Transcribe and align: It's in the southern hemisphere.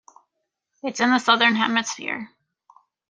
It's 0.81 0.99
in 0.99 1.11
the 1.11 1.19
southern 1.19 1.53
hemisphere. 1.53 2.31